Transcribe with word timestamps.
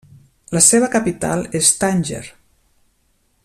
La 0.57 0.61
seva 0.67 0.87
capital 0.95 1.45
és 1.61 1.69
Tànger. 1.85 2.25